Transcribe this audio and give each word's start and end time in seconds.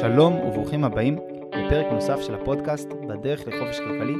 שלום 0.00 0.34
וברוכים 0.34 0.84
הבאים 0.84 1.18
לפרק 1.52 1.86
נוסף 1.92 2.20
של 2.20 2.34
הפודקאסט 2.34 2.88
בדרך 3.08 3.40
לחופש 3.40 3.78
כלכלי. 3.78 4.14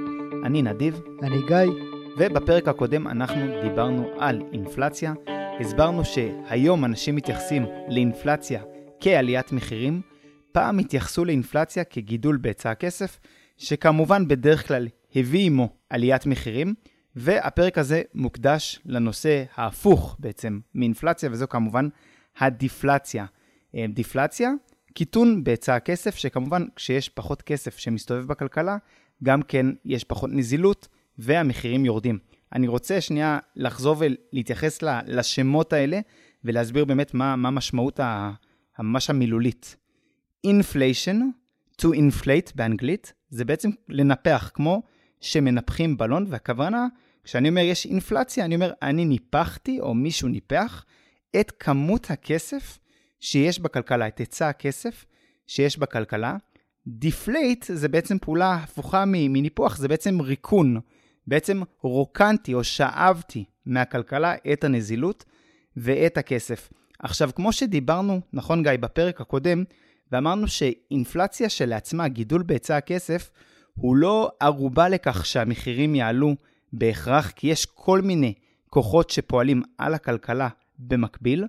אני 0.46 0.62
נדיב. 0.62 1.00
אני 1.22 1.36
גיא. 1.48 1.72
ובפרק 2.18 2.68
הקודם 2.68 3.08
אנחנו 3.08 3.60
דיברנו 3.62 4.08
על 4.18 4.42
אינפלציה. 4.52 5.14
הסברנו 5.60 6.04
שהיום 6.04 6.84
אנשים 6.84 7.16
מתייחסים 7.16 7.66
לאינפלציה 7.88 8.62
כעליית 9.00 9.52
מחירים. 9.52 10.02
פעם 10.52 10.78
התייחסו 10.78 11.24
לאינפלציה 11.24 11.84
כגידול 11.84 12.36
בהיצע 12.36 12.70
הכסף, 12.70 13.18
שכמובן 13.56 14.28
בדרך 14.28 14.68
כלל 14.68 14.88
הביא 15.16 15.46
עמו 15.46 15.68
עליית 15.90 16.26
מחירים. 16.26 16.74
והפרק 17.16 17.78
הזה 17.78 18.02
מוקדש 18.14 18.80
לנושא 18.86 19.44
ההפוך 19.54 20.16
בעצם 20.18 20.58
מאינפלציה, 20.74 21.28
וזו 21.32 21.48
כמובן 21.48 21.88
הדיפלציה. 22.38 23.24
אה, 23.74 23.84
דיפלציה, 23.88 24.50
קיטון 24.96 25.44
בהיצע 25.44 25.74
הכסף, 25.74 26.16
שכמובן 26.16 26.66
כשיש 26.76 27.08
פחות 27.08 27.42
כסף 27.42 27.78
שמסתובב 27.78 28.26
בכלכלה, 28.26 28.76
גם 29.24 29.42
כן 29.42 29.66
יש 29.84 30.04
פחות 30.04 30.30
נזילות 30.32 30.88
והמחירים 31.18 31.84
יורדים. 31.84 32.18
אני 32.52 32.68
רוצה 32.68 33.00
שנייה 33.00 33.38
לחזור 33.56 33.96
ולהתייחס 33.98 34.82
לשמות 35.06 35.72
האלה 35.72 36.00
ולהסביר 36.44 36.84
באמת 36.84 37.14
מה, 37.14 37.36
מה 37.36 37.50
משמעות 37.50 38.00
ממש 38.78 39.10
המילולית. 39.10 39.76
inflation, 40.46 41.16
to 41.82 41.84
inflate 41.84 42.52
באנגלית, 42.54 43.12
זה 43.30 43.44
בעצם 43.44 43.70
לנפח, 43.88 44.50
כמו 44.54 44.82
שמנפחים 45.20 45.96
בלון, 45.96 46.26
והכוונה, 46.28 46.86
כשאני 47.24 47.48
אומר 47.48 47.62
יש 47.62 47.86
אינפלציה, 47.86 48.44
אני 48.44 48.54
אומר 48.54 48.72
אני 48.82 49.04
ניפחתי 49.04 49.80
או 49.80 49.94
מישהו 49.94 50.28
ניפח 50.28 50.84
את 51.40 51.52
כמות 51.60 52.10
הכסף 52.10 52.78
שיש 53.26 53.58
בכלכלה, 53.58 54.08
את 54.08 54.18
היצע 54.18 54.48
הכסף 54.48 55.04
שיש 55.46 55.78
בכלכלה. 55.78 56.36
deflate 56.86 57.64
זה 57.68 57.88
בעצם 57.88 58.18
פעולה 58.18 58.54
הפוכה 58.54 59.04
מניפוח, 59.06 59.76
זה 59.76 59.88
בעצם 59.88 60.20
ריקון. 60.20 60.80
בעצם 61.26 61.62
רוקנתי 61.80 62.54
או 62.54 62.64
שאבתי 62.64 63.44
מהכלכלה 63.66 64.34
את 64.52 64.64
הנזילות 64.64 65.24
ואת 65.76 66.18
הכסף. 66.18 66.68
עכשיו, 66.98 67.30
כמו 67.34 67.52
שדיברנו, 67.52 68.20
נכון 68.32 68.62
גיא, 68.62 68.72
בפרק 68.80 69.20
הקודם, 69.20 69.64
ואמרנו 70.12 70.48
שאינפלציה 70.48 71.48
שלעצמה, 71.48 72.08
גידול 72.08 72.42
בהיצע 72.42 72.76
הכסף, 72.76 73.30
הוא 73.74 73.96
לא 73.96 74.30
ערובה 74.40 74.88
לכך 74.88 75.26
שהמחירים 75.26 75.94
יעלו 75.94 76.34
בהכרח, 76.72 77.30
כי 77.30 77.46
יש 77.46 77.66
כל 77.66 78.00
מיני 78.00 78.34
כוחות 78.70 79.10
שפועלים 79.10 79.62
על 79.78 79.94
הכלכלה 79.94 80.48
במקביל, 80.78 81.44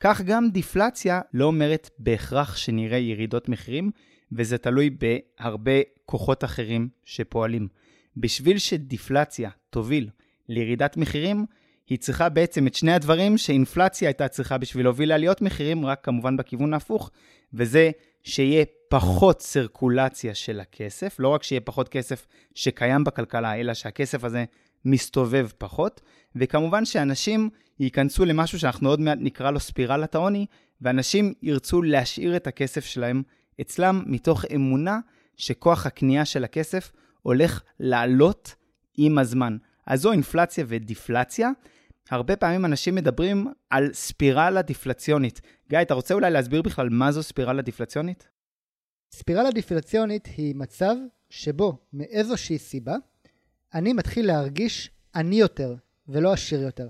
כך 0.00 0.20
גם 0.20 0.50
דיפלציה 0.50 1.20
לא 1.34 1.44
אומרת 1.44 1.90
בהכרח 1.98 2.56
שנראה 2.56 2.98
ירידות 2.98 3.48
מחירים, 3.48 3.90
וזה 4.32 4.58
תלוי 4.58 4.90
בהרבה 4.90 5.72
כוחות 6.04 6.44
אחרים 6.44 6.88
שפועלים. 7.04 7.68
בשביל 8.16 8.58
שדיפלציה 8.58 9.50
תוביל 9.70 10.08
לירידת 10.48 10.96
מחירים, 10.96 11.46
היא 11.88 11.98
צריכה 11.98 12.28
בעצם 12.28 12.66
את 12.66 12.74
שני 12.74 12.92
הדברים 12.92 13.38
שאינפלציה 13.38 14.08
הייתה 14.08 14.28
צריכה 14.28 14.58
בשביל 14.58 14.86
להוביל 14.86 15.08
לעליות 15.08 15.42
מחירים, 15.42 15.86
רק 15.86 16.04
כמובן 16.04 16.36
בכיוון 16.36 16.74
ההפוך, 16.74 17.10
וזה 17.52 17.90
שיהיה 18.22 18.64
פחות 18.88 19.42
סרקולציה 19.42 20.34
של 20.34 20.60
הכסף, 20.60 21.16
לא 21.18 21.28
רק 21.28 21.42
שיהיה 21.42 21.60
פחות 21.60 21.88
כסף 21.88 22.26
שקיים 22.54 23.04
בכלכלה, 23.04 23.60
אלא 23.60 23.74
שהכסף 23.74 24.24
הזה 24.24 24.44
מסתובב 24.84 25.48
פחות, 25.58 26.00
וכמובן 26.36 26.84
שאנשים 26.84 27.50
ייכנסו 27.80 28.24
למשהו 28.24 28.58
שאנחנו 28.58 28.88
עוד 28.88 29.00
מעט 29.00 29.18
נקרא 29.20 29.50
לו 29.50 29.60
ספירלת 29.60 30.14
העוני, 30.14 30.46
ואנשים 30.80 31.34
ירצו 31.42 31.82
להשאיר 31.82 32.36
את 32.36 32.46
הכסף 32.46 32.84
שלהם 32.84 33.22
אצלם 33.60 34.02
מתוך 34.06 34.44
אמונה 34.54 34.98
שכוח 35.36 35.86
הקנייה 35.86 36.24
של 36.24 36.44
הכסף 36.44 36.92
הולך 37.22 37.62
לעלות 37.80 38.54
עם 38.96 39.18
הזמן. 39.18 39.56
אז 39.86 40.00
זו 40.00 40.12
אינפלציה 40.12 40.64
ודיפלציה. 40.68 41.50
הרבה 42.10 42.36
פעמים 42.36 42.64
אנשים 42.64 42.94
מדברים 42.94 43.46
על 43.70 43.92
ספירלה 43.92 44.62
דיפלציונית. 44.62 45.40
גיא, 45.70 45.82
אתה 45.82 45.94
רוצה 45.94 46.14
אולי 46.14 46.30
להסביר 46.30 46.62
בכלל 46.62 46.88
מה 46.88 47.12
זו 47.12 47.22
ספירלה 47.22 47.62
דיפלציונית? 47.62 48.28
ספירלה 49.12 49.50
דיפלציונית 49.50 50.28
היא 50.36 50.54
מצב 50.54 50.94
שבו 51.30 51.78
מאיזושהי 51.92 52.58
סיבה 52.58 52.96
אני 53.74 53.92
מתחיל 53.92 54.26
להרגיש 54.26 54.90
עני 55.14 55.36
יותר 55.36 55.74
ולא 56.08 56.32
עשיר 56.32 56.62
יותר. 56.62 56.88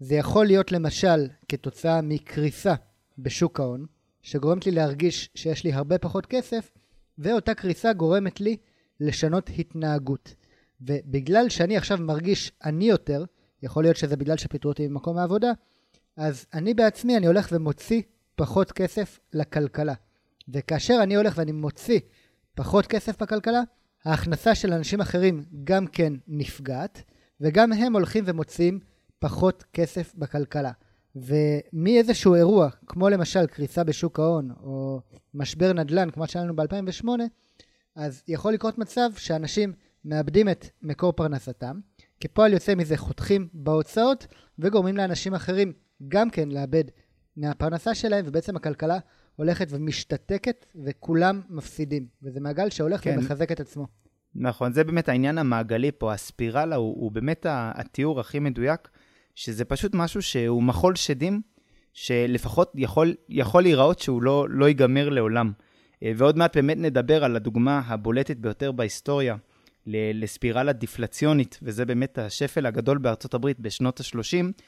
זה 0.00 0.14
יכול 0.14 0.46
להיות 0.46 0.72
למשל 0.72 1.28
כתוצאה 1.48 2.00
מקריסה 2.02 2.74
בשוק 3.18 3.60
ההון, 3.60 3.86
שגורמת 4.22 4.66
לי 4.66 4.72
להרגיש 4.72 5.30
שיש 5.34 5.64
לי 5.64 5.72
הרבה 5.72 5.98
פחות 5.98 6.26
כסף, 6.26 6.72
ואותה 7.18 7.54
קריסה 7.54 7.92
גורמת 7.92 8.40
לי 8.40 8.56
לשנות 9.00 9.50
התנהגות. 9.58 10.34
ובגלל 10.80 11.48
שאני 11.48 11.76
עכשיו 11.76 11.98
מרגיש 12.00 12.52
עני 12.64 12.84
יותר, 12.84 13.24
יכול 13.62 13.84
להיות 13.84 13.96
שזה 13.96 14.16
בגלל 14.16 14.36
שפיטרו 14.36 14.70
אותי 14.70 14.88
ממקום 14.88 15.18
העבודה, 15.18 15.52
אז 16.16 16.46
אני 16.54 16.74
בעצמי, 16.74 17.16
אני 17.16 17.26
הולך 17.26 17.48
ומוציא 17.52 18.02
פחות 18.36 18.72
כסף 18.72 19.18
לכלכלה. 19.32 19.94
וכאשר 20.48 20.98
אני 21.02 21.16
הולך 21.16 21.34
ואני 21.38 21.52
מוציא 21.52 22.00
פחות 22.54 22.86
כסף 22.86 23.22
בכלכלה, 23.22 23.62
ההכנסה 24.06 24.54
של 24.54 24.72
אנשים 24.72 25.00
אחרים 25.00 25.44
גם 25.64 25.86
כן 25.86 26.12
נפגעת, 26.28 27.02
וגם 27.40 27.72
הם 27.72 27.92
הולכים 27.92 28.24
ומוציאים 28.26 28.78
פחות 29.18 29.64
כסף 29.72 30.14
בכלכלה. 30.14 30.72
ומאיזשהו 31.16 32.34
אירוע, 32.34 32.68
כמו 32.86 33.08
למשל 33.08 33.46
קריסה 33.46 33.84
בשוק 33.84 34.20
ההון, 34.20 34.50
או 34.62 35.00
משבר 35.34 35.72
נדל"ן, 35.72 36.10
כמו 36.10 36.26
שהיה 36.26 36.44
לנו 36.44 36.56
ב-2008, 36.56 37.08
אז 37.96 38.22
יכול 38.28 38.52
לקרות 38.52 38.78
מצב 38.78 39.10
שאנשים 39.16 39.72
מאבדים 40.04 40.48
את 40.48 40.66
מקור 40.82 41.12
פרנסתם, 41.12 41.80
כפועל 42.20 42.52
יוצא 42.52 42.74
מזה 42.74 42.96
חותכים 42.96 43.48
בהוצאות, 43.52 44.26
וגורמים 44.58 44.96
לאנשים 44.96 45.34
אחרים 45.34 45.72
גם 46.08 46.30
כן 46.30 46.48
לאבד 46.48 46.84
מהפרנסה 47.36 47.94
שלהם, 47.94 48.24
ובעצם 48.28 48.56
הכלכלה 48.56 48.98
הולכת 49.36 49.66
ומשתתקת, 49.70 50.66
וכולם 50.84 51.40
מפסידים. 51.48 52.06
וזה 52.22 52.40
מעגל 52.40 52.70
שהולך 52.70 53.04
כן. 53.04 53.18
ומחזק 53.18 53.52
את 53.52 53.60
עצמו. 53.60 53.86
נכון, 54.34 54.72
זה 54.72 54.84
באמת 54.84 55.08
העניין 55.08 55.38
המעגלי 55.38 55.90
פה, 55.92 56.12
הספירלה 56.12 56.76
הוא, 56.76 56.94
הוא 57.00 57.12
באמת 57.12 57.46
התיאור 57.48 58.20
הכי 58.20 58.38
מדויק, 58.38 58.88
שזה 59.34 59.64
פשוט 59.64 59.94
משהו 59.94 60.22
שהוא 60.22 60.62
מחול 60.62 60.94
שדים, 60.94 61.40
שלפחות 61.92 62.72
יכול, 62.74 63.14
יכול 63.28 63.62
להיראות 63.62 63.98
שהוא 63.98 64.22
לא, 64.22 64.46
לא 64.50 64.68
ייגמר 64.68 65.08
לעולם. 65.08 65.52
אה, 66.02 66.12
ועוד 66.16 66.38
מעט 66.38 66.56
באמת 66.56 66.76
נדבר 66.76 67.24
על 67.24 67.36
הדוגמה 67.36 67.82
הבולטת 67.86 68.36
ביותר 68.36 68.72
בהיסטוריה 68.72 69.36
לספירלה 69.86 70.72
דיפלציונית, 70.72 71.58
וזה 71.62 71.84
באמת 71.84 72.18
השפל 72.18 72.66
הגדול 72.66 72.98
בארצות 72.98 73.34
הברית 73.34 73.60
בשנות 73.60 74.00
ה-30. 74.00 74.62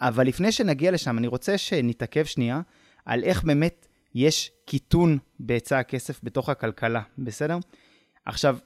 אבל 0.00 0.26
לפני 0.26 0.52
שנגיע 0.52 0.90
לשם, 0.90 1.18
אני 1.18 1.26
רוצה 1.26 1.58
שנתעכב 1.58 2.24
שנייה 2.24 2.60
על 3.06 3.24
איך 3.24 3.44
באמת 3.44 3.86
יש 4.14 4.50
קיטון 4.64 5.18
בהיצע 5.40 5.78
הכסף 5.78 6.20
בתוך 6.22 6.48
הכלכלה, 6.48 7.02
בסדר? 7.18 7.58
עכשיו, 8.24 8.56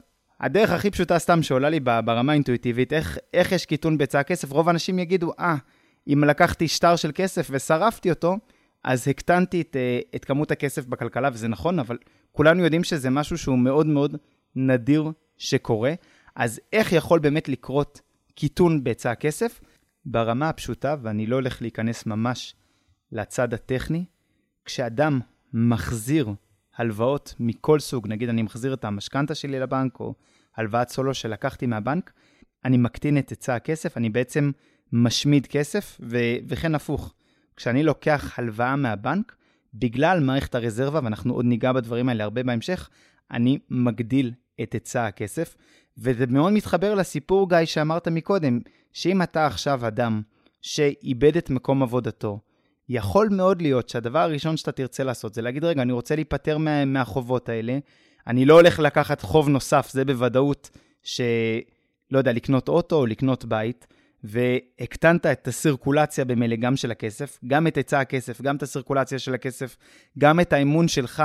הדרך 0.41 0.71
הכי 0.71 0.91
פשוטה 0.91 1.19
סתם 1.19 1.43
שעולה 1.43 1.71
לי 1.71 1.81
ברמה 1.81 2.33
האינטואיטיבית, 2.33 2.93
איך, 2.93 3.19
איך 3.35 3.53
יש 3.53 3.67
קיטון 3.67 3.99
בהיצע 3.99 4.21
הכסף, 4.21 4.53
רוב 4.53 4.69
האנשים 4.69 4.99
יגידו, 4.99 5.33
אה, 5.39 5.55
ah, 5.55 6.13
אם 6.13 6.25
לקחתי 6.25 6.69
שטר 6.69 6.97
של 6.97 7.11
כסף 7.15 7.49
ושרפתי 7.51 8.11
אותו, 8.11 8.37
אז 8.85 9.09
הקטנתי 9.09 9.61
את, 9.61 9.77
אה, 9.77 10.01
את 10.15 10.25
כמות 10.25 10.51
הכסף 10.51 10.87
בכלכלה, 10.87 11.29
וזה 11.33 11.49
נכון, 11.49 11.79
אבל 11.79 11.99
כולנו 12.33 12.65
יודעים 12.65 12.85
שזה 12.85 13.11
משהו 13.11 13.39
שהוא 13.39 13.59
מאוד 13.59 13.87
מאוד 13.87 14.17
נדיר 14.57 15.11
שקורה. 15.39 15.95
אז 16.37 16.61
איך 16.73 16.93
יכול 16.93 17.19
באמת 17.19 17.49
לקרות 17.49 18.01
קיטון 18.35 18.85
בהיצע 18.85 19.11
הכסף? 19.11 19.61
ברמה 20.07 20.49
הפשוטה, 20.49 20.97
ואני 21.03 21.27
לא 21.27 21.37
הולך 21.37 21.63
להיכנס 21.63 22.07
ממש 22.07 22.55
לצד 23.13 23.55
הטכני, 23.55 24.05
כשאדם 24.65 25.21
מחזיר 25.53 26.35
הלוואות 26.77 27.35
מכל 27.41 27.81
סוג, 27.81 28.09
נגיד 28.09 28.29
אני 28.29 28.43
מחזיר 28.43 28.75
את 28.75 28.85
המשכנתה 28.85 29.35
שלי 29.35 29.61
לבנק, 29.61 30.01
או 30.01 30.15
הלוואת 30.57 30.89
סולו 30.89 31.15
שלקחתי 31.15 31.67
מהבנק, 31.67 32.13
אני 32.65 32.77
מקטין 32.77 33.19
את 33.19 33.31
היצע 33.31 33.55
הכסף, 33.55 33.97
אני 33.97 34.11
בעצם 34.11 34.51
משמיד 34.93 35.47
כסף, 35.47 36.01
ו- 36.01 36.37
וכן 36.49 36.75
הפוך. 36.75 37.15
כשאני 37.57 37.83
לוקח 37.83 38.39
הלוואה 38.39 38.77
מהבנק, 38.77 39.37
בגלל 39.75 40.21
מערכת 40.21 40.55
הרזרבה, 40.55 41.01
ואנחנו 41.05 41.35
עוד 41.35 41.45
ניגע 41.45 41.73
בדברים 41.73 42.09
האלה 42.09 42.25
הרבה 42.25 42.43
בהמשך, 42.43 42.91
אני 43.31 43.59
מגדיל 43.71 44.33
את 44.63 44.73
היצע 44.73 45.07
הכסף, 45.07 45.57
וזה 45.99 46.27
מאוד 46.27 46.53
מתחבר 46.53 46.95
לסיפור, 46.95 47.49
גיא, 47.49 47.65
שאמרת 47.65 48.09
מקודם, 48.09 48.61
שאם 48.93 49.23
אתה 49.23 49.47
עכשיו 49.47 49.87
אדם 49.87 50.23
שאיבד 50.63 51.37
את 51.37 51.51
מקום 51.51 51.83
עבודתו, 51.83 52.41
יכול 52.89 53.29
מאוד 53.29 53.63
להיות 53.63 53.89
שהדבר 53.89 54.19
הראשון 54.19 54.57
שאתה 54.57 54.73
תרצה 54.73 55.05
לעשות 55.05 55.35
זה 55.35 55.43
להגיד, 55.43 55.65
רגע, 55.65 55.83
אני 55.83 55.93
רוצה 55.93 56.15
להיפטר 56.15 56.59
מה, 56.59 56.85
מהחובות 56.85 57.49
האלה, 57.49 57.79
אני 58.27 58.45
לא 58.45 58.55
הולך 58.55 58.79
לקחת 58.79 59.21
חוב 59.21 59.49
נוסף, 59.49 59.91
זה 59.91 60.05
בוודאות 60.05 60.71
שלא 61.03 62.19
יודע, 62.19 62.33
לקנות 62.33 62.69
אוטו 62.69 62.97
או 62.97 63.07
לקנות 63.07 63.45
בית, 63.45 63.87
והקטנת 64.25 65.27
את 65.27 65.49
הסירקולציה 65.49 66.25
במילא 66.25 66.57
גם 66.57 66.77
של 66.77 66.91
הכסף, 66.91 67.39
גם 67.47 67.67
את 67.67 67.77
היצע 67.77 68.01
הכסף, 68.01 68.43
גם 68.43 68.57
את 68.57 68.63
הסירקולציה 68.63 69.19
של 69.19 69.35
הכסף, 69.35 69.77
גם 70.19 70.41
את 70.41 70.53
האמון 70.53 70.89
שלך 70.89 71.23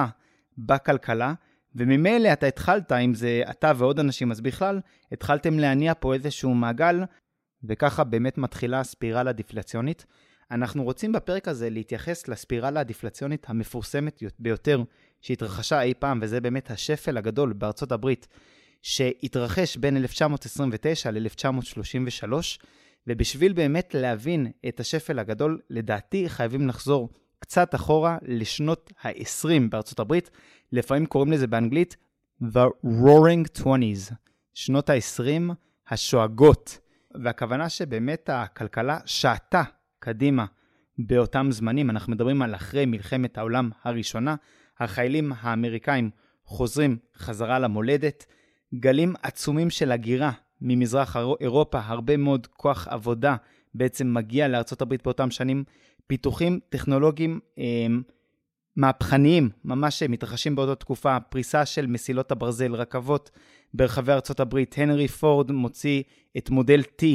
בכלכלה, 0.57 1.33
וממילא 1.75 2.33
אתה 2.33 2.47
התחלת, 2.47 2.91
אם 2.91 3.13
זה 3.13 3.41
אתה 3.49 3.71
ועוד 3.77 3.99
אנשים, 3.99 4.31
אז 4.31 4.41
בכלל, 4.41 4.79
התחלתם 5.11 5.59
להניע 5.59 5.93
פה 5.99 6.13
איזשהו 6.13 6.53
מעגל, 6.53 7.03
וככה 7.63 8.03
באמת 8.03 8.37
מתחילה 8.37 8.79
הספירלה 8.79 9.29
הדיפלציונית. 9.29 10.05
אנחנו 10.51 10.83
רוצים 10.83 11.11
בפרק 11.11 11.47
הזה 11.47 11.69
להתייחס 11.69 12.27
לספירלה 12.27 12.79
הדיפלציונית 12.79 13.49
המפורסמת 13.49 14.23
ביותר 14.39 14.83
שהתרחשה 15.21 15.81
אי 15.81 15.93
פעם, 15.99 16.19
וזה 16.21 16.41
באמת 16.41 16.71
השפל 16.71 17.17
הגדול 17.17 17.53
בארצות 17.53 17.91
הברית, 17.91 18.27
שהתרחש 18.81 19.77
בין 19.77 19.97
1929 19.97 21.11
ל-1933, 21.11 22.33
ובשביל 23.07 23.53
באמת 23.53 23.93
להבין 23.93 24.51
את 24.67 24.79
השפל 24.79 25.19
הגדול, 25.19 25.59
לדעתי 25.69 26.29
חייבים 26.29 26.67
לחזור 26.67 27.09
קצת 27.39 27.75
אחורה 27.75 28.17
לשנות 28.21 28.93
ה-20 29.03 29.69
בארצות 29.69 29.99
הברית, 29.99 30.29
לפעמים 30.71 31.05
קוראים 31.05 31.31
לזה 31.31 31.47
באנגלית 31.47 31.97
The 32.41 32.85
Roaring 32.85 33.61
Twenties, 33.61 34.13
שנות 34.53 34.89
ה-20 34.89 35.53
השואגות. 35.89 36.79
והכוונה 37.15 37.69
שבאמת 37.69 38.29
הכלכלה 38.33 38.99
שעתה 39.05 39.63
קדימה 39.99 40.45
באותם 40.97 41.47
זמנים. 41.51 41.89
אנחנו 41.89 42.13
מדברים 42.13 42.41
על 42.41 42.55
אחרי 42.55 42.85
מלחמת 42.85 43.37
העולם 43.37 43.69
הראשונה, 43.83 44.35
החיילים 44.79 45.31
האמריקאים 45.39 46.09
חוזרים 46.43 46.97
חזרה 47.17 47.59
למולדת, 47.59 48.25
גלים 48.75 49.13
עצומים 49.23 49.69
של 49.69 49.91
הגירה 49.91 50.31
ממזרח 50.61 51.17
אירופה, 51.41 51.79
הרבה 51.83 52.17
מאוד 52.17 52.47
כוח 52.47 52.87
עבודה 52.87 53.35
בעצם 53.73 54.13
מגיע 54.13 54.47
לארצות 54.47 54.81
הברית 54.81 55.03
באותם 55.03 55.31
שנים, 55.31 55.63
פיתוחים 56.09 56.59
טכנולוגיים 56.69 57.39
אה, 57.59 57.63
מהפכניים, 58.75 59.49
ממש 59.65 60.03
מתרחשים 60.03 60.55
באותה 60.55 60.75
תקופה, 60.75 61.19
פריסה 61.19 61.65
של 61.65 61.87
מסילות 61.87 62.31
הברזל, 62.31 62.75
רכבות 62.75 63.31
ברחבי 63.73 64.11
ארצות 64.11 64.39
הברית. 64.39 64.75
הנרי 64.77 65.07
פורד 65.07 65.51
מוציא 65.51 66.03
את 66.37 66.49
מודל 66.49 66.81
T, 66.81 67.05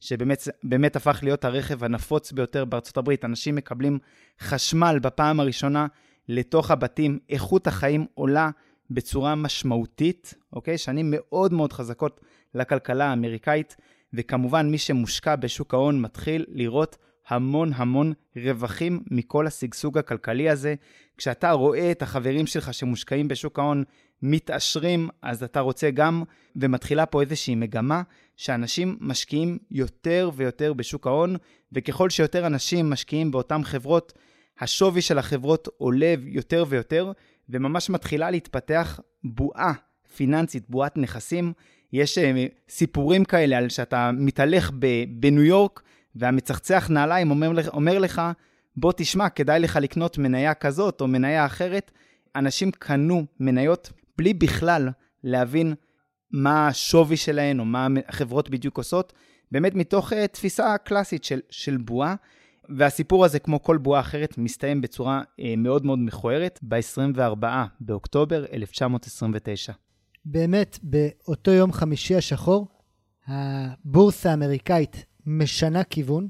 שבאמת 0.00 0.96
הפך 0.96 1.18
להיות 1.22 1.44
הרכב 1.44 1.84
הנפוץ 1.84 2.32
ביותר 2.32 2.64
בארצות 2.64 2.96
הברית. 2.96 3.24
אנשים 3.24 3.54
מקבלים 3.54 3.98
חשמל 4.40 4.98
בפעם 5.02 5.40
הראשונה 5.40 5.86
לתוך 6.28 6.70
הבתים, 6.70 7.18
איכות 7.28 7.66
החיים 7.66 8.06
עולה 8.14 8.50
בצורה 8.90 9.34
משמעותית, 9.34 10.34
אוקיי? 10.52 10.78
שנים 10.78 11.06
מאוד 11.10 11.52
מאוד 11.52 11.72
חזקות 11.72 12.20
לכלכלה 12.54 13.04
האמריקאית, 13.04 13.76
וכמובן 14.14 14.70
מי 14.70 14.78
שמושקע 14.78 15.36
בשוק 15.36 15.74
ההון 15.74 16.00
מתחיל 16.00 16.44
לראות 16.48 16.96
המון 17.28 17.72
המון 17.74 18.12
רווחים 18.36 19.02
מכל 19.10 19.46
השגשוג 19.46 19.98
הכלכלי 19.98 20.50
הזה. 20.50 20.74
כשאתה 21.16 21.50
רואה 21.50 21.90
את 21.90 22.02
החברים 22.02 22.46
שלך 22.46 22.74
שמושקעים 22.74 23.28
בשוק 23.28 23.58
ההון 23.58 23.84
מתעשרים, 24.22 25.08
אז 25.22 25.42
אתה 25.42 25.60
רוצה 25.60 25.90
גם, 25.90 26.22
ומתחילה 26.56 27.06
פה 27.06 27.20
איזושהי 27.20 27.54
מגמה, 27.54 28.02
שאנשים 28.36 28.96
משקיעים 29.00 29.58
יותר 29.70 30.30
ויותר 30.36 30.72
בשוק 30.72 31.06
ההון, 31.06 31.36
וככל 31.72 32.10
שיותר 32.10 32.46
אנשים 32.46 32.90
משקיעים 32.90 33.30
באותן 33.30 33.64
חברות, 33.64 34.12
השווי 34.60 35.02
של 35.02 35.18
החברות 35.18 35.68
עולה 35.78 36.14
יותר 36.24 36.64
ויותר, 36.68 37.12
וממש 37.48 37.90
מתחילה 37.90 38.30
להתפתח 38.30 39.00
בועה 39.24 39.72
פיננסית, 40.16 40.64
בועת 40.68 40.96
נכסים. 40.96 41.52
יש 41.92 42.18
אה, 42.18 42.46
סיפורים 42.68 43.24
כאלה 43.24 43.58
על 43.58 43.68
שאתה 43.68 44.10
מתהלך 44.12 44.70
בניו 45.08 45.42
יורק, 45.42 45.82
והמצחצח 46.14 46.90
נעליים 46.90 47.30
אומר, 47.30 47.68
אומר 47.68 47.98
לך, 47.98 48.22
בוא 48.76 48.92
תשמע, 48.96 49.28
כדאי 49.28 49.60
לך 49.60 49.78
לקנות 49.82 50.18
מניה 50.18 50.54
כזאת 50.54 51.00
או 51.00 51.08
מניה 51.08 51.46
אחרת. 51.46 51.90
אנשים 52.36 52.70
קנו 52.70 53.24
מניות 53.40 53.92
בלי 54.18 54.34
בכלל 54.34 54.88
להבין 55.24 55.74
מה 56.30 56.68
השווי 56.68 57.16
שלהן 57.16 57.60
או 57.60 57.64
מה 57.64 57.86
החברות 58.08 58.50
בדיוק 58.50 58.78
עושות, 58.78 59.12
באמת 59.52 59.74
מתוך 59.74 60.12
uh, 60.12 60.16
תפיסה 60.32 60.78
קלאסית 60.78 61.24
של, 61.24 61.40
של 61.50 61.76
בועה. 61.76 62.14
והסיפור 62.76 63.24
הזה, 63.24 63.38
כמו 63.38 63.62
כל 63.62 63.76
בועה 63.76 64.00
אחרת, 64.00 64.38
מסתיים 64.38 64.80
בצורה 64.80 65.22
uh, 65.22 65.42
מאוד 65.56 65.86
מאוד 65.86 65.98
מכוערת 65.98 66.58
ב-24 66.62 67.46
באוקטובר 67.80 68.44
1929. 68.52 69.72
באמת, 70.24 70.78
באותו 70.82 71.50
יום 71.50 71.72
חמישי 71.72 72.16
השחור, 72.16 72.68
הבורסה 73.26 74.30
האמריקאית 74.30 75.04
משנה 75.26 75.84
כיוון 75.84 76.28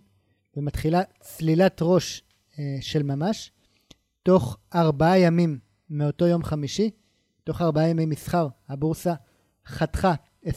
ומתחילה 0.56 1.02
צלילת 1.20 1.78
ראש 1.82 2.22
uh, 2.52 2.56
של 2.80 3.02
ממש. 3.02 3.50
תוך 4.22 4.56
ארבעה 4.74 5.18
ימים 5.18 5.58
מאותו 5.90 6.26
יום 6.26 6.44
חמישי, 6.44 6.90
תוך 7.44 7.62
ארבעה 7.62 7.88
ימי 7.88 8.06
מסחר, 8.06 8.48
הבורסה 8.68 9.14
חתכה 9.66 10.14
25% 10.46 10.48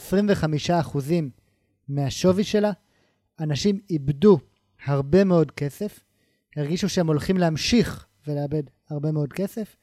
מהשווי 1.87 2.43
שלה. 2.43 2.71
אנשים 3.39 3.79
איבדו 3.89 4.39
הרבה 4.85 5.23
מאוד 5.23 5.51
כסף, 5.51 5.99
הרגישו 6.55 6.89
שהם 6.89 7.07
הולכים 7.07 7.37
להמשיך 7.37 8.05
ולאבד 8.27 8.63
הרבה 8.89 9.11
מאוד 9.11 9.33
כסף. 9.33 9.75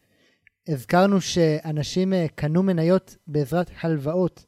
הזכרנו 0.69 1.21
שאנשים 1.21 2.13
אה, 2.13 2.27
קנו 2.35 2.63
מניות 2.63 3.17
בעזרת 3.27 3.71
הלוואות. 3.81 4.45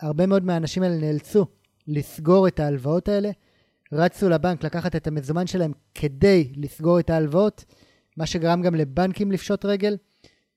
הרבה 0.00 0.26
מאוד 0.26 0.44
מהאנשים 0.44 0.82
האלה 0.82 0.96
נאלצו 0.96 1.46
לסגור 1.86 2.48
את 2.48 2.60
ההלוואות 2.60 3.08
האלה, 3.08 3.30
רצו 3.92 4.28
לבנק 4.28 4.64
לקחת 4.64 4.96
את 4.96 5.06
המזומן 5.06 5.46
שלהם 5.46 5.72
כדי 5.94 6.52
לסגור 6.56 7.00
את 7.00 7.10
ההלוואות, 7.10 7.64
מה 8.16 8.26
שגרם 8.26 8.62
גם 8.62 8.74
לבנקים 8.74 9.32
לפשוט 9.32 9.64
רגל, 9.64 9.96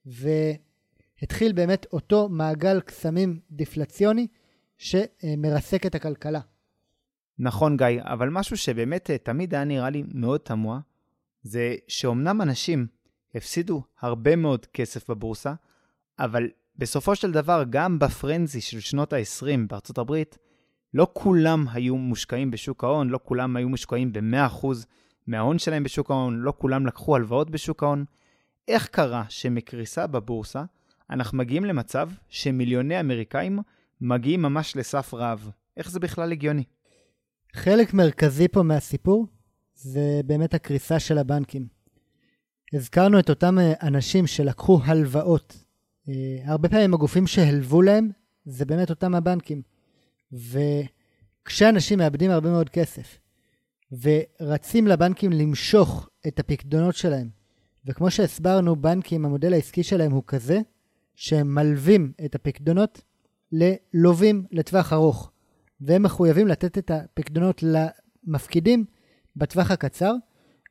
והתחיל 0.06 1.52
באמת 1.52 1.86
אותו 1.92 2.28
מעגל 2.28 2.80
קסמים 2.80 3.40
דיפלציוני 3.50 4.26
שמרסק 4.78 5.86
את 5.86 5.94
הכלכלה. 5.94 6.40
נכון, 7.38 7.76
גיא, 7.76 7.86
אבל 8.00 8.28
משהו 8.28 8.56
שבאמת 8.56 9.10
אה, 9.10 9.18
תמיד 9.18 9.54
היה 9.54 9.64
נראה 9.64 9.90
לי 9.90 10.02
מאוד 10.14 10.40
תמוה, 10.40 10.80
זה 11.42 11.74
שאומנם 11.88 12.42
אנשים 12.42 12.86
הפסידו 13.34 13.82
הרבה 14.00 14.36
מאוד 14.36 14.66
כסף 14.66 15.10
בבורסה, 15.10 15.54
אבל 16.18 16.48
בסופו 16.78 17.16
של 17.16 17.32
דבר, 17.32 17.62
גם 17.70 17.98
בפרנזי 17.98 18.60
של 18.60 18.80
שנות 18.80 19.12
ה-20 19.12 19.46
בארצות 19.68 19.98
הברית, 19.98 20.38
לא 20.96 21.06
כולם 21.12 21.66
היו 21.72 21.96
מושקעים 21.96 22.50
בשוק 22.50 22.84
ההון, 22.84 23.08
לא 23.08 23.20
כולם 23.24 23.56
היו 23.56 23.68
מושקעים 23.68 24.12
ב-100% 24.12 24.66
מההון 25.26 25.58
שלהם 25.58 25.82
בשוק 25.82 26.10
ההון, 26.10 26.40
לא 26.40 26.52
כולם 26.58 26.86
לקחו 26.86 27.16
הלוואות 27.16 27.50
בשוק 27.50 27.82
ההון. 27.82 28.04
איך 28.68 28.86
קרה 28.86 29.24
שמקריסה 29.28 30.06
בבורסה, 30.06 30.64
אנחנו 31.10 31.38
מגיעים 31.38 31.64
למצב 31.64 32.10
שמיליוני 32.28 33.00
אמריקאים 33.00 33.58
מגיעים 34.00 34.42
ממש 34.42 34.76
לסף 34.76 35.14
רעב? 35.14 35.50
איך 35.76 35.90
זה 35.90 36.00
בכלל 36.00 36.32
הגיוני? 36.32 36.64
חלק 37.54 37.94
מרכזי 37.94 38.48
פה 38.48 38.62
מהסיפור 38.62 39.26
זה 39.74 40.20
באמת 40.26 40.54
הקריסה 40.54 41.00
של 41.00 41.18
הבנקים. 41.18 41.66
הזכרנו 42.72 43.18
את 43.18 43.30
אותם 43.30 43.58
אה, 43.58 43.72
אנשים 43.82 44.26
שלקחו 44.26 44.80
הלוואות. 44.84 45.64
אה, 46.08 46.14
הרבה 46.44 46.68
פעמים 46.68 46.94
הגופים 46.94 47.26
שהלוו 47.26 47.82
להם 47.82 48.10
זה 48.44 48.64
באמת 48.64 48.90
אותם 48.90 49.14
הבנקים. 49.14 49.75
וכשאנשים 50.32 51.98
מאבדים 51.98 52.30
הרבה 52.30 52.50
מאוד 52.50 52.68
כסף 52.68 53.18
ורצים 53.92 54.86
לבנקים 54.86 55.32
למשוך 55.32 56.08
את 56.26 56.40
הפקדונות 56.40 56.94
שלהם, 56.94 57.28
וכמו 57.86 58.10
שהסברנו, 58.10 58.76
בנקים, 58.76 59.24
המודל 59.24 59.52
העסקי 59.52 59.82
שלהם 59.82 60.12
הוא 60.12 60.22
כזה, 60.26 60.60
שהם 61.14 61.54
מלווים 61.54 62.12
את 62.24 62.34
הפקדונות 62.34 63.02
ללווים 63.52 64.44
לטווח 64.50 64.92
ארוך, 64.92 65.30
והם 65.80 66.02
מחויבים 66.02 66.48
לתת 66.48 66.78
את 66.78 66.90
הפקדונות 66.90 67.62
למפקידים 67.62 68.84
בטווח 69.36 69.70
הקצר, 69.70 70.14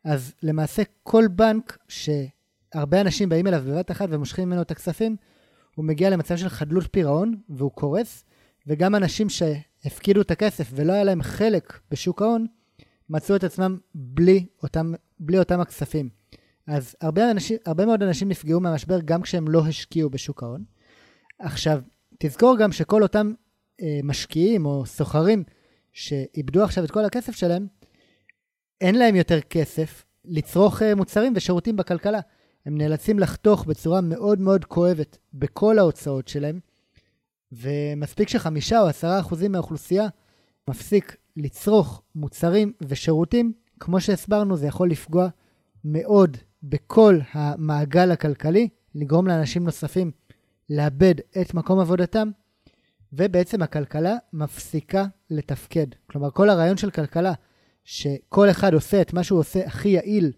אז 0.03 0.33
למעשה 0.43 0.83
כל 1.03 1.23
בנק 1.31 1.77
שהרבה 1.87 3.01
אנשים 3.01 3.29
באים 3.29 3.47
אליו 3.47 3.63
בבת 3.67 3.91
אחת 3.91 4.07
ומושכים 4.11 4.47
ממנו 4.47 4.61
את 4.61 4.71
הכספים, 4.71 5.15
הוא 5.75 5.85
מגיע 5.85 6.09
למצב 6.09 6.37
של 6.37 6.49
חדלות 6.49 6.87
פירעון 6.91 7.35
והוא 7.49 7.71
קורס, 7.71 8.23
וגם 8.67 8.95
אנשים 8.95 9.27
שהפקידו 9.29 10.21
את 10.21 10.31
הכסף 10.31 10.71
ולא 10.75 10.93
היה 10.93 11.03
להם 11.03 11.21
חלק 11.21 11.79
בשוק 11.91 12.21
ההון, 12.21 12.45
מצאו 13.09 13.35
את 13.35 13.43
עצמם 13.43 13.77
בלי 13.95 14.45
אותם, 14.63 14.93
בלי 15.19 15.39
אותם 15.39 15.59
הכספים. 15.59 16.09
אז 16.67 16.95
הרבה, 17.01 17.31
אנשים, 17.31 17.57
הרבה 17.65 17.85
מאוד 17.85 18.03
אנשים 18.03 18.29
נפגעו 18.29 18.59
מהמשבר 18.59 18.99
גם 19.05 19.21
כשהם 19.21 19.47
לא 19.47 19.65
השקיעו 19.65 20.09
בשוק 20.09 20.43
ההון. 20.43 20.63
עכשיו, 21.39 21.81
תזכור 22.19 22.57
גם 22.57 22.71
שכל 22.71 23.03
אותם 23.03 23.33
אה, 23.81 23.99
משקיעים 24.03 24.65
או 24.65 24.85
סוחרים 24.85 25.43
שאיבדו 25.93 26.63
עכשיו 26.63 26.83
את 26.83 26.91
כל 26.91 27.05
הכסף 27.05 27.35
שלהם, 27.35 27.67
אין 28.81 28.95
להם 28.95 29.15
יותר 29.15 29.41
כסף 29.41 30.05
לצרוך 30.25 30.81
אה, 30.81 30.95
מוצרים 30.95 31.33
ושירותים 31.35 31.75
בכלכלה. 31.75 32.19
הם 32.65 32.77
נאלצים 32.77 33.19
לחתוך 33.19 33.65
בצורה 33.65 34.01
מאוד 34.01 34.39
מאוד 34.39 34.65
כואבת 34.65 35.17
בכל 35.33 35.79
ההוצאות 35.79 36.27
שלהם, 36.27 36.59
ומספיק 37.61 38.29
שחמישה 38.29 38.81
או 38.81 38.87
עשרה 38.87 39.19
אחוזים 39.19 39.51
מהאוכלוסייה 39.51 40.07
מפסיק 40.69 41.15
לצרוך 41.37 42.01
מוצרים 42.15 42.73
ושירותים, 42.81 43.53
כמו 43.79 44.01
שהסברנו, 44.01 44.57
זה 44.57 44.67
יכול 44.67 44.89
לפגוע 44.89 45.27
מאוד 45.85 46.37
בכל 46.63 47.19
המעגל 47.31 48.11
הכלכלי, 48.11 48.69
לגרום 48.95 49.27
לאנשים 49.27 49.63
נוספים 49.63 50.11
לאבד 50.69 51.15
את 51.41 51.53
מקום 51.53 51.79
עבודתם, 51.79 52.29
ובעצם 53.13 53.61
הכלכלה 53.61 54.15
מפסיקה 54.33 55.05
לתפקד. 55.29 55.87
כלומר, 56.07 56.31
כל 56.31 56.49
הרעיון 56.49 56.77
של 56.77 56.91
כלכלה, 56.91 57.33
שכל 57.83 58.49
אחד 58.49 58.73
עושה 58.73 59.01
את 59.01 59.13
מה 59.13 59.23
שהוא 59.23 59.39
עושה 59.39 59.65
הכי 59.65 59.89
יעיל, 59.89 60.31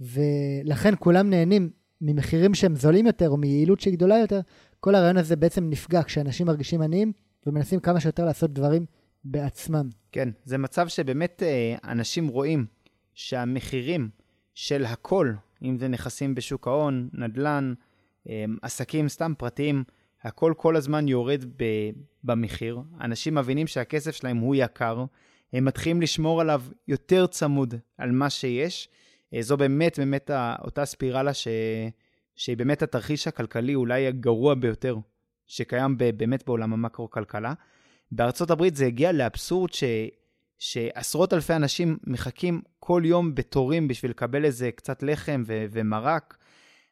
ולכן 0.00 0.94
כולם 0.98 1.30
נהנים 1.30 1.70
ממחירים 2.00 2.54
שהם 2.54 2.76
זולים 2.76 3.06
יותר, 3.06 3.30
או 3.30 3.36
מיעילות 3.36 3.80
שהיא 3.80 3.94
גדולה 3.94 4.18
יותר, 4.18 4.40
כל 4.80 4.94
הרעיון 4.94 5.16
הזה 5.16 5.36
בעצם 5.36 5.70
נפגע 5.70 6.02
כשאנשים 6.02 6.46
מרגישים 6.46 6.82
עניים, 6.82 7.12
ומנסים 7.46 7.80
כמה 7.80 8.00
שיותר 8.00 8.24
לעשות 8.24 8.52
דברים 8.52 8.86
בעצמם. 9.24 9.88
כן, 10.12 10.28
זה 10.44 10.58
מצב 10.58 10.88
שבאמת 10.88 11.42
אה, 11.42 11.76
אנשים 11.84 12.28
רואים 12.28 12.66
שהמחירים 13.14 14.08
של 14.54 14.84
הכל, 14.84 15.32
אם 15.62 15.78
זה 15.78 15.88
נכסים 15.88 16.34
בשוק 16.34 16.68
ההון, 16.68 17.08
נדל"ן, 17.12 17.74
אה, 18.28 18.44
עסקים 18.62 19.08
סתם 19.08 19.32
פרטיים, 19.38 19.84
הכל 20.22 20.54
כל 20.56 20.76
הזמן 20.76 21.08
יורד 21.08 21.44
ב- 21.44 21.90
במחיר. 22.24 22.80
אנשים 23.00 23.34
מבינים 23.34 23.66
שהכסף 23.66 24.14
שלהם 24.14 24.36
הוא 24.36 24.54
יקר, 24.54 25.04
הם 25.52 25.64
מתחילים 25.64 26.02
לשמור 26.02 26.40
עליו 26.40 26.62
יותר 26.88 27.26
צמוד 27.26 27.74
על 27.98 28.12
מה 28.12 28.30
שיש. 28.30 28.88
אה, 29.34 29.42
זו 29.42 29.56
באמת 29.56 29.98
באמת 29.98 30.30
אותה 30.64 30.84
ספירלה 30.84 31.34
ש... 31.34 31.48
שהיא 32.36 32.56
באמת 32.56 32.82
התרחיש 32.82 33.28
הכלכלי 33.28 33.74
אולי 33.74 34.06
הגרוע 34.06 34.54
ביותר 34.54 34.96
שקיים 35.46 35.98
באמת 35.98 36.46
בעולם 36.46 36.72
המקרו-כלכלה. 36.72 37.52
בארצות 38.12 38.50
הברית 38.50 38.76
זה 38.76 38.86
הגיע 38.86 39.12
לאבסורד 39.12 39.72
ש... 39.72 39.84
שעשרות 40.58 41.32
אלפי 41.32 41.52
אנשים 41.52 41.98
מחכים 42.06 42.62
כל 42.78 43.02
יום 43.04 43.34
בתורים 43.34 43.88
בשביל 43.88 44.10
לקבל 44.10 44.44
איזה 44.44 44.70
קצת 44.70 45.02
לחם 45.02 45.42
ו... 45.46 45.64
ומרק. 45.70 46.36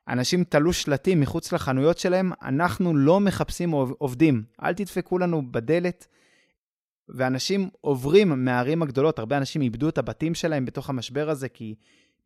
אנשים 0.09 0.45
תלו 0.45 0.73
שלטים 0.73 1.21
מחוץ 1.21 1.53
לחנויות 1.53 1.99
שלהם, 1.99 2.33
אנחנו 2.43 2.97
לא 2.97 3.21
מחפשים 3.21 3.71
עובדים, 3.71 4.43
אל 4.63 4.75
תדפקו 4.75 5.19
לנו 5.19 5.53
בדלת. 5.53 6.07
ואנשים 7.09 7.69
עוברים 7.81 8.45
מהערים 8.45 8.83
הגדולות, 8.83 9.19
הרבה 9.19 9.37
אנשים 9.39 9.63
איבדו 9.63 9.89
את 9.89 9.99
הבתים 9.99 10.35
שלהם 10.35 10.65
בתוך 10.65 10.91
המשבר 10.91 11.31
הזה, 11.31 11.49
כי 11.49 11.75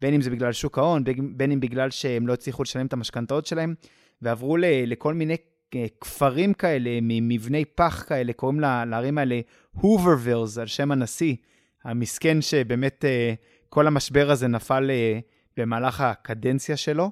בין 0.00 0.14
אם 0.14 0.20
זה 0.20 0.30
בגלל 0.30 0.52
שוק 0.52 0.78
ההון, 0.78 1.04
בין 1.36 1.52
אם 1.52 1.60
בגלל 1.60 1.90
שהם 1.90 2.26
לא 2.26 2.32
הצליחו 2.32 2.62
לשלם 2.62 2.86
את 2.86 2.92
המשכנתאות 2.92 3.46
שלהם, 3.46 3.74
ועברו 4.22 4.56
ל, 4.56 4.64
לכל 4.86 5.14
מיני 5.14 5.36
אה, 5.74 5.86
כפרים 6.00 6.54
כאלה, 6.54 6.98
ממבני 7.02 7.64
פח 7.64 8.04
כאלה, 8.08 8.32
קוראים 8.32 8.60
לערים 8.60 9.18
האלה 9.18 9.40
הוברווילס, 9.72 10.58
על 10.58 10.66
שם 10.66 10.90
הנשיא, 10.90 11.36
המסכן 11.84 12.42
שבאמת 12.42 13.04
אה, 13.04 13.34
כל 13.68 13.86
המשבר 13.86 14.30
הזה 14.30 14.48
נפל 14.48 14.90
אה, 14.90 15.18
במהלך 15.56 16.00
הקדנציה 16.00 16.76
שלו. 16.76 17.10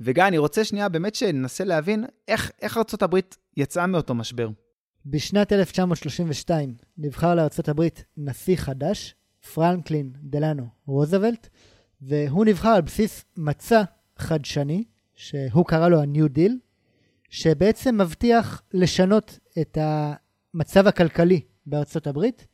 וגיא, 0.00 0.24
אני 0.24 0.38
רוצה 0.38 0.64
שנייה 0.64 0.88
באמת 0.88 1.14
שננסה 1.14 1.64
להבין 1.64 2.04
איך, 2.28 2.50
איך 2.62 2.76
ארה"ב 2.76 3.18
יצאה 3.56 3.86
מאותו 3.86 4.14
משבר. 4.14 4.48
בשנת 5.06 5.52
1932 5.52 6.74
נבחר 6.98 7.34
לארה"ב 7.34 7.88
נשיא 8.16 8.56
חדש, 8.56 9.14
פרנקלין 9.54 10.12
דלנו 10.22 10.68
רוזוולט, 10.86 11.48
והוא 12.00 12.44
נבחר 12.44 12.68
על 12.68 12.82
בסיס 12.82 13.24
מצע 13.36 13.82
חדשני, 14.18 14.84
שהוא 15.14 15.64
קרא 15.66 15.88
לו 15.88 16.00
ה-New 16.00 16.36
Deal, 16.36 16.52
שבעצם 17.30 18.00
מבטיח 18.00 18.62
לשנות 18.72 19.38
את 19.60 19.78
המצב 19.80 20.86
הכלכלי 20.86 21.40
בארצות 21.66 22.06
הברית 22.06 22.46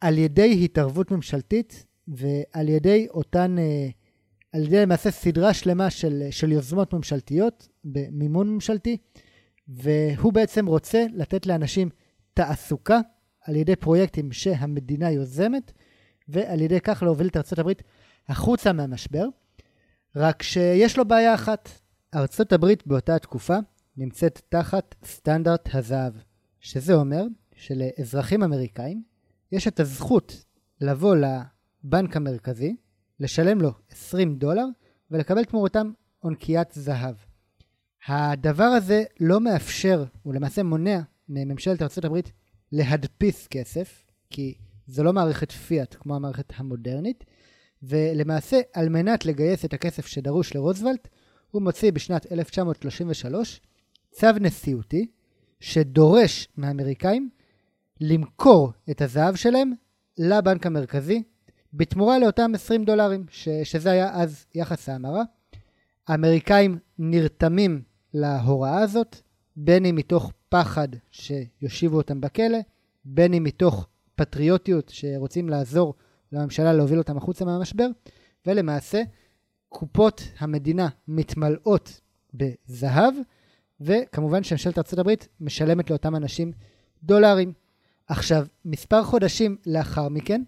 על 0.00 0.18
ידי 0.18 0.64
התערבות 0.64 1.10
ממשלתית 1.10 1.86
ועל 2.08 2.68
ידי 2.68 3.06
אותן, 3.10 3.58
אה, 3.58 3.88
על 4.52 4.62
ידי 4.62 4.82
למעשה 4.82 5.10
סדרה 5.10 5.54
שלמה 5.54 5.90
של, 5.90 6.22
של 6.30 6.52
יוזמות 6.52 6.94
ממשלתיות 6.94 7.68
במימון 7.84 8.48
ממשלתי, 8.48 8.96
והוא 9.68 10.32
בעצם 10.32 10.66
רוצה 10.66 11.04
לתת 11.14 11.46
לאנשים 11.46 11.88
תעסוקה 12.34 13.00
על 13.42 13.56
ידי 13.56 13.76
פרויקטים 13.76 14.32
שהמדינה 14.32 15.10
יוזמת, 15.10 15.72
ועל 16.28 16.60
ידי 16.60 16.80
כך 16.80 17.02
להוביל 17.02 17.26
את 17.26 17.36
ארצות 17.36 17.58
הברית 17.58 17.82
החוצה 18.28 18.72
מהמשבר, 18.72 19.26
רק 20.16 20.42
שיש 20.42 20.98
לו 20.98 21.04
בעיה 21.04 21.34
אחת. 21.34 21.68
ארצות 22.14 22.52
הברית 22.52 22.86
באותה 22.86 23.18
תקופה 23.18 23.56
נמצאת 23.96 24.40
תחת 24.48 24.94
סטנדרט 25.04 25.68
הזהב, 25.74 26.12
שזה 26.60 26.94
אומר 26.94 27.24
שלאזרחים 27.54 28.42
אמריקאים 28.42 29.02
יש 29.52 29.68
את 29.68 29.80
הזכות 29.80 30.44
לבוא 30.80 31.16
לבנק 31.16 32.16
המרכזי, 32.16 32.76
לשלם 33.20 33.60
לו 33.60 33.72
20 33.90 34.36
דולר 34.36 34.64
ולקבל 35.10 35.44
תמורתם 35.44 35.92
עונקיית 36.18 36.68
זהב. 36.72 37.14
הדבר 38.06 38.64
הזה 38.64 39.04
לא 39.20 39.40
מאפשר, 39.40 40.04
הוא 40.22 40.34
למעשה 40.34 40.62
מונע 40.62 41.00
מממשלת 41.28 41.82
הברית 42.04 42.32
להדפיס 42.72 43.46
כסף, 43.46 44.04
כי 44.30 44.54
זו 44.86 45.04
לא 45.04 45.12
מערכת 45.12 45.52
פיאט 45.52 45.96
כמו 46.00 46.16
המערכת 46.16 46.52
המודרנית, 46.56 47.24
ולמעשה 47.82 48.60
על 48.72 48.88
מנת 48.88 49.26
לגייס 49.26 49.64
את 49.64 49.72
הכסף 49.72 50.06
שדרוש 50.06 50.54
לרוזוולט, 50.54 51.08
הוא 51.50 51.62
מוציא 51.62 51.92
בשנת 51.92 52.32
1933 52.32 53.60
צו 54.10 54.26
נשיאותי 54.40 55.06
שדורש 55.60 56.48
מהאמריקאים 56.56 57.30
למכור 58.00 58.72
את 58.90 59.02
הזהב 59.02 59.34
שלהם 59.34 59.72
לבנק 60.18 60.66
המרכזי 60.66 61.22
בתמורה 61.74 62.18
לאותם 62.18 62.52
20 62.54 62.84
דולרים, 62.84 63.26
ש, 63.30 63.48
שזה 63.64 63.90
היה 63.90 64.10
אז 64.14 64.46
יחס 64.54 64.88
ההמרה. 64.88 65.22
האמריקאים 66.08 66.78
נרתמים 66.98 67.82
להוראה 68.14 68.78
הזאת, 68.78 69.16
בין 69.56 69.86
אם 69.86 69.96
מתוך 69.96 70.32
פחד 70.48 70.88
שיושיבו 71.10 71.96
אותם 71.96 72.20
בכלא, 72.20 72.58
בין 73.04 73.34
אם 73.34 73.44
מתוך 73.44 73.88
פטריוטיות 74.14 74.88
שרוצים 74.88 75.48
לעזור 75.48 75.94
לממשלה 76.32 76.72
להוביל 76.72 76.98
אותם 76.98 77.16
החוצה 77.16 77.44
מהמשבר, 77.44 77.86
ולמעשה 78.46 79.02
קופות 79.68 80.22
המדינה 80.38 80.88
מתמלאות 81.08 82.00
בזהב, 82.34 83.14
וכמובן 83.80 84.42
שממשלת 84.42 84.78
ארה"ב 84.78 85.14
משלמת 85.40 85.90
לאותם 85.90 86.16
אנשים 86.16 86.52
דולרים. 87.02 87.52
עכשיו, 88.06 88.46
מספר 88.64 89.02
חודשים 89.02 89.56
לאחר 89.66 90.08
מכן, 90.08 90.42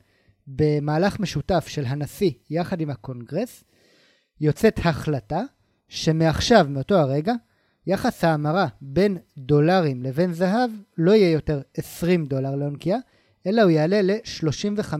במהלך 0.46 1.20
משותף 1.20 1.64
של 1.68 1.84
הנשיא 1.84 2.30
יחד 2.50 2.80
עם 2.80 2.90
הקונגרס, 2.90 3.64
יוצאת 4.40 4.78
החלטה 4.84 5.42
שמעכשיו, 5.88 6.66
מאותו 6.70 6.94
הרגע, 6.94 7.32
יחס 7.86 8.24
ההמרה 8.24 8.66
בין 8.80 9.18
דולרים 9.38 10.02
לבין 10.02 10.32
זהב 10.32 10.70
לא 10.98 11.12
יהיה 11.12 11.30
יותר 11.30 11.60
20 11.76 12.26
דולר 12.26 12.56
לעונקייה, 12.56 12.98
אלא 13.46 13.62
הוא 13.62 13.70
יעלה 13.70 14.02
ל-35 14.02 14.94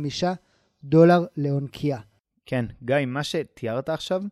דולר 0.85 1.25
לעונקייה. 1.37 1.99
כן, 2.47 2.65
גיא, 2.83 3.07
מה 3.07 3.25
שתיארת 3.25 3.89
עכשיו 3.89 4.23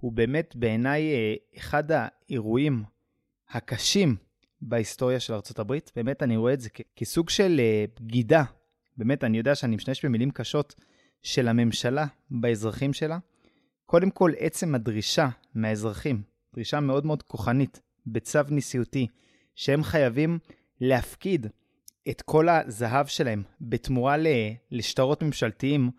הוא 0.00 0.12
באמת 0.12 0.56
בעיניי 0.56 1.12
אה, 1.12 1.34
אחד 1.56 1.84
האירועים 1.92 2.84
הקשים 3.50 4.16
בהיסטוריה 4.62 5.20
של 5.20 5.32
ארה"ב. 5.32 5.74
באמת, 5.96 6.22
אני 6.22 6.36
רואה 6.36 6.52
את 6.52 6.60
זה 6.60 6.68
כסוג 6.96 7.30
של 7.30 7.60
אה, 7.60 7.84
בגידה. 8.00 8.44
באמת, 8.96 9.24
אני 9.24 9.38
יודע 9.38 9.54
שאני 9.54 9.76
משתמש 9.76 10.04
במילים 10.04 10.30
קשות 10.30 10.74
של 11.22 11.48
הממשלה 11.48 12.06
באזרחים 12.30 12.92
שלה. 12.92 13.18
קודם 13.86 14.10
כל, 14.10 14.32
עצם 14.38 14.74
הדרישה 14.74 15.28
מהאזרחים, 15.54 16.22
דרישה 16.54 16.80
מאוד 16.80 17.06
מאוד 17.06 17.22
כוחנית, 17.22 17.80
בצו 18.06 18.40
נשיאותי, 18.50 19.06
שהם 19.54 19.82
חייבים 19.82 20.38
להפקיד 20.80 21.46
את 22.10 22.22
כל 22.22 22.48
הזהב 22.48 23.06
שלהם 23.06 23.42
בתמורה 23.60 24.16
לשטרות 24.70 25.22
ממשלתיים, 25.22 25.90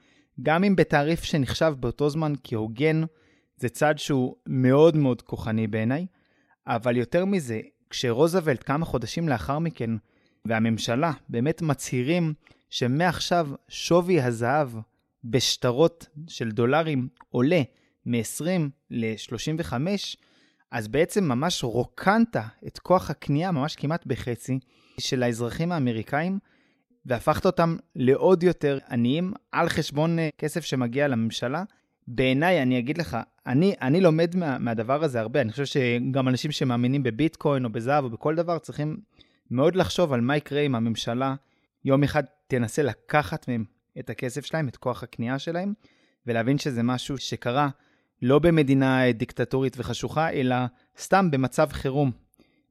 גם 0.41 0.63
אם 0.63 0.75
בתעריף 0.75 1.23
שנחשב 1.23 1.73
באותו 1.79 2.09
זמן 2.09 2.33
כהוגן, 2.43 3.03
זה 3.57 3.69
צעד 3.69 3.99
שהוא 3.99 4.35
מאוד 4.47 4.95
מאוד 4.95 5.21
כוחני 5.21 5.67
בעיניי. 5.67 6.05
אבל 6.67 6.97
יותר 6.97 7.25
מזה, 7.25 7.61
כשרוזוולט 7.89 8.63
כמה 8.65 8.85
חודשים 8.85 9.29
לאחר 9.29 9.59
מכן, 9.59 9.91
והממשלה 10.45 11.11
באמת 11.29 11.61
מצהירים 11.61 12.33
שמעכשיו 12.69 13.49
שווי 13.67 14.21
הזהב 14.21 14.69
בשטרות 15.23 16.07
של 16.27 16.51
דולרים 16.51 17.07
עולה 17.29 17.61
מ-20 18.05 18.45
ל-35, 18.91 19.73
אז 20.75 20.87
בעצם 20.87 21.23
ממש 21.23 21.63
רוקנת 21.63 22.35
את 22.67 22.79
כוח 22.79 23.09
הקנייה 23.09 23.51
ממש 23.51 23.75
כמעט 23.75 24.05
בחצי 24.05 24.59
של 24.99 25.23
האזרחים 25.23 25.71
האמריקאים, 25.71 26.39
והפכת 27.05 27.45
אותם 27.45 27.75
לעוד 27.95 28.43
יותר 28.43 28.79
עניים 28.89 29.33
על 29.51 29.69
חשבון 29.69 30.19
אה, 30.19 30.29
כסף 30.37 30.65
שמגיע 30.65 31.07
לממשלה. 31.07 31.63
בעיניי, 32.07 32.61
אני 32.61 32.79
אגיד 32.79 32.97
לך, 32.97 33.17
אני, 33.47 33.73
אני 33.81 34.01
לומד 34.01 34.35
מה, 34.35 34.57
מהדבר 34.59 35.03
הזה 35.03 35.19
הרבה. 35.19 35.41
אני 35.41 35.51
חושב 35.51 35.65
שגם 35.65 36.27
אנשים 36.27 36.51
שמאמינים 36.51 37.03
בביטקוין 37.03 37.65
או 37.65 37.69
בזהב 37.69 38.03
או 38.03 38.09
בכל 38.09 38.35
דבר 38.35 38.59
צריכים 38.59 38.97
מאוד 39.51 39.75
לחשוב 39.75 40.13
על 40.13 40.21
מה 40.21 40.37
יקרה 40.37 40.61
אם 40.61 40.75
הממשלה 40.75 41.35
יום 41.85 42.03
אחד 42.03 42.23
תנסה 42.47 42.83
לקחת 42.83 43.47
מהם 43.47 43.65
את 43.99 44.09
הכסף 44.09 44.45
שלהם, 44.45 44.67
את 44.67 44.77
כוח 44.77 45.03
הקנייה 45.03 45.39
שלהם, 45.39 45.73
ולהבין 46.27 46.57
שזה 46.57 46.83
משהו 46.83 47.17
שקרה 47.17 47.69
לא 48.25 48.39
במדינה 48.39 49.11
דיקטטורית 49.11 49.75
וחשוכה, 49.77 50.31
אלא 50.31 50.55
סתם 50.99 51.31
במצב 51.31 51.67
חירום. 51.71 52.11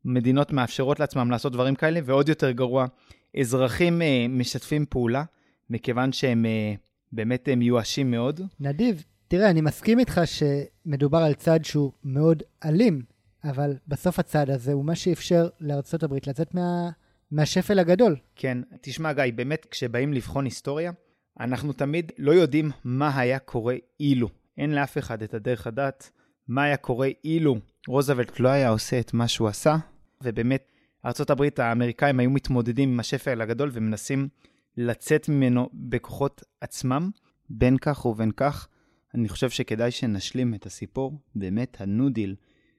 מדינות 0.05 0.53
מאפשרות 0.53 1.01
לעצמם 1.01 1.31
לעשות 1.31 1.53
דברים 1.53 1.75
כאלה, 1.75 2.01
ועוד 2.05 2.29
יותר 2.29 2.51
גרוע, 2.51 2.87
אזרחים 3.41 4.03
אה, 4.03 4.27
משתפים 4.29 4.87
פעולה, 4.89 5.25
מכיוון 5.71 6.13
שהם 6.13 6.47
אה, 6.47 6.75
באמת 7.13 7.49
מיואשים 7.57 8.11
מאוד. 8.11 8.41
נדיב, 8.61 9.05
תראה, 9.29 9.51
אני 9.51 9.61
מסכים 9.61 9.99
איתך 9.99 10.21
שמדובר 10.25 11.19
על 11.19 11.35
צעד 11.35 11.65
שהוא 11.65 11.93
מאוד 12.05 12.43
אלים, 12.65 13.03
אבל 13.45 13.77
בסוף 13.89 14.19
הצעד 14.19 14.51
הזה 14.51 14.73
הוא 14.73 14.85
מה 14.85 14.95
שאפשר 14.95 15.49
לארצות 15.61 16.03
הברית 16.03 16.27
לצאת 16.27 16.55
מה... 16.55 16.91
מהשפל 17.31 17.79
הגדול. 17.79 18.17
כן, 18.37 18.59
תשמע 18.81 19.13
גיא, 19.13 19.25
באמת 19.35 19.67
כשבאים 19.71 20.13
לבחון 20.13 20.45
היסטוריה, 20.45 20.93
אנחנו 21.41 21.73
תמיד 21.73 22.13
לא 22.19 22.33
יודעים 22.33 22.71
מה 22.85 23.19
היה 23.21 23.39
קורה 23.39 23.75
אילו. 24.01 24.29
אין 24.59 24.71
לאף 24.75 24.99
אחד 24.99 25.23
את 25.23 25.35
הדרך 25.35 25.67
לדעת 25.67 26.11
מה 26.49 26.63
היה 26.63 26.77
קורה 26.77 27.09
אילו 27.25 27.57
רוזוולט 27.89 28.41
לא 28.41 28.49
היה 28.49 28.69
עושה 28.69 29.01
את 29.01 29.15
מה 29.15 29.29
שהוא 29.29 29.49
עשה, 29.49 29.77
ובאמת, 30.23 30.73
ארה"ב, 31.05 31.43
האמריקאים 31.59 32.21
היו 32.21 32.31
מתמודדים 32.31 32.93
עם 32.93 33.01
השפל 33.01 33.41
הגדול 33.41 33.71
ומנסים 33.73 34.29
לצאת 34.77 35.29
ממנו 35.29 35.69
בכוחות 35.73 36.43
עצמם. 36.61 37.11
בין 37.51 37.77
כך 37.79 38.07
ובין 38.07 38.31
כך, 38.31 38.69
אני 39.15 39.29
חושב 39.29 39.51
שכדאי 39.51 39.91
שנשלים 39.91 40.55
את 40.55 40.67
הסיפור. 40.67 41.19
באמת, 41.35 41.77
הנו-דיל, 41.81 42.35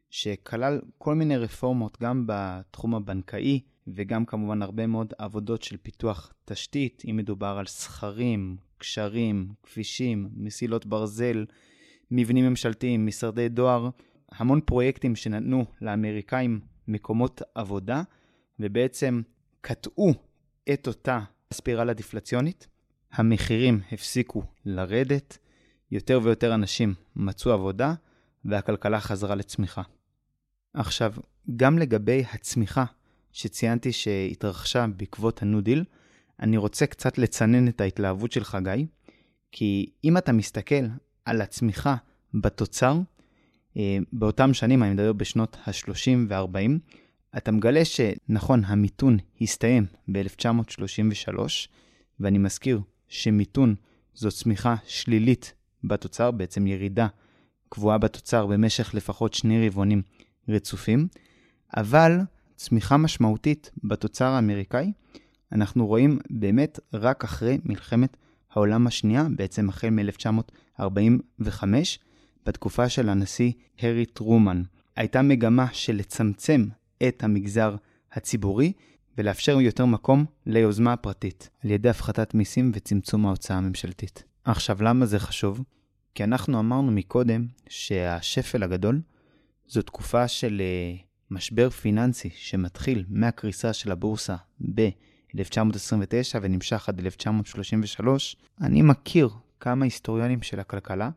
שכלל 0.09 0.81
כל 0.97 1.15
מיני 1.15 1.37
רפורמות 1.37 1.97
גם 2.01 2.23
בתחום 2.27 2.95
הבנקאי, 2.95 3.59
וגם 3.87 4.25
כמובן 4.25 4.61
הרבה 4.61 4.87
מאוד 4.87 5.13
עבודות 5.17 5.63
של 5.63 5.77
פיתוח 5.77 6.33
תשתית, 6.45 7.03
אם 7.09 7.17
מדובר 7.17 7.55
על 7.59 7.65
סכרים, 7.65 8.57
קשרים, 8.77 9.49
כבישים, 9.63 10.29
מסילות 10.35 10.85
ברזל, 10.85 11.45
מבנים 12.11 12.45
ממשלתיים, 12.45 13.05
משרדי 13.05 13.49
דואר, 13.49 13.89
המון 14.31 14.61
פרויקטים 14.61 15.15
שנתנו 15.15 15.65
לאמריקאים 15.81 16.59
מקומות 16.87 17.41
עבודה, 17.55 18.03
ובעצם 18.59 19.21
קטעו 19.61 20.13
את 20.73 20.87
אותה 20.87 21.19
ספירלה 21.53 21.93
דיפלציונית. 21.93 22.67
המחירים 23.11 23.79
הפסיקו 23.91 24.43
לרדת, 24.65 25.37
יותר 25.91 26.19
ויותר 26.23 26.53
אנשים 26.53 26.93
מצאו 27.15 27.51
עבודה, 27.51 27.93
והכלכלה 28.45 28.99
חזרה 28.99 29.35
לצמיחה. 29.35 29.81
עכשיו, 30.73 31.13
גם 31.55 31.77
לגבי 31.77 32.23
הצמיחה 32.33 32.85
שציינתי 33.31 33.91
שהתרחשה 33.91 34.85
בעקבות 34.97 35.41
הנו-דיל, 35.41 35.83
אני 36.39 36.57
רוצה 36.57 36.85
קצת 36.85 37.17
לצנן 37.17 37.67
את 37.67 37.81
ההתלהבות 37.81 38.31
שלך, 38.31 38.57
גיא, 38.63 38.85
כי 39.51 39.89
אם 40.03 40.17
אתה 40.17 40.31
מסתכל 40.31 40.85
על 41.25 41.41
הצמיחה 41.41 41.95
בתוצר, 42.33 42.99
אה, 43.77 43.97
באותם 44.13 44.53
שנים, 44.53 44.83
אני 44.83 44.93
מדבר 44.93 45.13
בשנות 45.13 45.57
ה-30 45.65 46.17
וה-40, 46.27 46.71
אתה 47.37 47.51
מגלה 47.51 47.85
שנכון, 47.85 48.65
המיתון 48.65 49.17
הסתיים 49.41 49.85
ב-1933, 50.11 51.39
ואני 52.19 52.37
מזכיר 52.37 52.81
שמיתון 53.07 53.75
זו 54.15 54.31
צמיחה 54.31 54.75
שלילית 54.87 55.53
בתוצר, 55.83 56.31
בעצם 56.31 56.67
ירידה 56.67 57.07
קבועה 57.69 57.97
בתוצר 57.97 58.45
במשך 58.45 58.95
לפחות 58.95 59.33
שני 59.33 59.67
רבעונים 59.67 60.01
רצופים, 60.49 61.07
אבל 61.77 62.17
צמיחה 62.55 62.97
משמעותית 62.97 63.71
בתוצר 63.83 64.25
האמריקאי, 64.25 64.91
אנחנו 65.55 65.87
רואים 65.87 66.19
באמת 66.29 66.79
רק 66.93 67.23
אחרי 67.23 67.57
מלחמת 67.65 68.17
העולם 68.51 68.87
השנייה, 68.87 69.27
בעצם 69.35 69.69
החל 69.69 69.89
מ-1945, 69.89 71.63
בתקופה 72.45 72.89
של 72.89 73.09
הנשיא 73.09 73.51
הרי 73.79 74.05
טרומן. 74.05 74.63
הייתה 74.95 75.21
מגמה 75.21 75.67
של 75.73 75.95
לצמצם 75.95 76.67
את 77.07 77.23
המגזר 77.23 77.75
הציבורי 78.11 78.73
ולאפשר 79.17 79.61
יותר 79.61 79.85
מקום 79.85 80.25
ליוזמה 80.45 80.93
הפרטית, 80.93 81.49
על 81.63 81.71
ידי 81.71 81.89
הפחתת 81.89 82.33
מיסים 82.33 82.71
וצמצום 82.73 83.25
ההוצאה 83.25 83.57
הממשלתית. 83.57 84.23
עכשיו, 84.43 84.83
למה 84.83 85.05
זה 85.05 85.19
חשוב? 85.19 85.63
כי 86.15 86.23
אנחנו 86.23 86.59
אמרנו 86.59 86.91
מקודם 86.91 87.47
שהשפל 87.69 88.63
הגדול 88.63 89.01
זו 89.67 89.81
תקופה 89.81 90.27
של 90.27 90.61
uh, 90.61 91.03
משבר 91.31 91.69
פיננסי 91.69 92.29
שמתחיל 92.35 93.05
מהקריסה 93.09 93.73
של 93.73 93.91
הבורסה 93.91 94.35
ב-1929 95.35 96.37
ונמשך 96.41 96.89
עד 96.89 96.99
1933. 96.99 98.35
אני 98.61 98.81
מכיר 98.81 99.29
כמה 99.59 99.85
היסטוריונים 99.85 100.41
של 100.41 100.59
הכלכלה 100.59 101.09